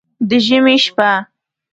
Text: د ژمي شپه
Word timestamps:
د 0.29 0.31
ژمي 0.45 0.77
شپه 0.83 1.11